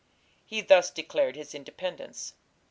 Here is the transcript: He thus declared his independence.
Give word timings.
He 0.47 0.61
thus 0.61 0.89
declared 0.89 1.35
his 1.35 1.53
independence. 1.53 2.33